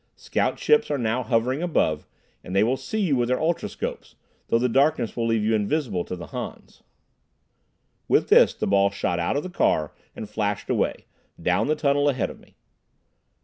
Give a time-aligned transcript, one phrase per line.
[0.15, 2.07] Scout ships are now hovering above,
[2.43, 4.15] and they will see you with their ultroscopes,
[4.47, 6.81] though the darkness will leave you invisible to the Hans."
[8.07, 11.05] With this the ball shot out of the car and flashed away,
[11.39, 12.55] down the tunnel ahead of me.